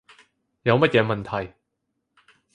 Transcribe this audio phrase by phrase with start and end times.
[0.63, 1.53] 有乜嘢問題